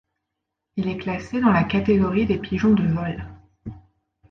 [0.77, 3.23] Il est classé dans la catégorie des pigeons de vol.